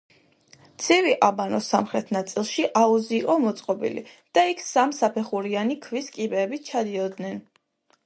ცივი 0.85 1.11
აბანოს 1.27 1.67
სამხრეთ 1.73 2.09
ნაწილში 2.17 2.65
აუზი 2.81 3.15
იყო 3.19 3.37
მოწყობილი 3.45 4.05
და 4.39 4.49
იქ 4.55 4.67
სამსაფეხურიანი 4.73 5.81
ქვის 5.89 6.13
კიბეებით 6.19 6.71
ჩადიოდნენ. 6.73 7.43